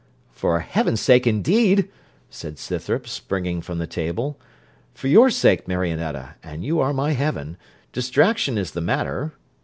'For 0.31 0.61
heaven's 0.61 0.99
sake, 0.99 1.27
indeed!' 1.27 1.87
said 2.31 2.57
Scythrop, 2.57 3.07
springing 3.07 3.61
from 3.61 3.77
the 3.77 3.85
table; 3.85 4.39
'for 4.95 5.07
your 5.07 5.29
sake, 5.29 5.67
Marionetta, 5.67 6.37
and 6.41 6.65
you 6.65 6.79
are 6.79 6.91
my 6.91 7.11
heaven, 7.11 7.55
distraction 7.91 8.57
is 8.57 8.71
the 8.71 8.81
matter. 8.81 9.33